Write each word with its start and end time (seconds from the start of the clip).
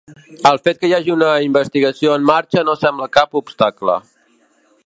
El 0.51 0.55
fet 0.67 0.77
que 0.79 0.89
hi 0.91 0.95
hagi 0.97 1.13
una 1.15 1.29
investigació 1.49 2.17
en 2.21 2.27
marxa 2.31 2.67
no 2.71 2.79
sembla 2.85 3.09
ser 3.11 3.15
cap 3.19 3.41
obstacle. 3.43 4.01